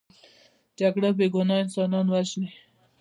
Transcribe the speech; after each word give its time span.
جګړه 0.79 1.09
بې 1.17 1.27
ګناه 1.33 1.61
انسانان 1.63 2.05
وژني 2.09 2.51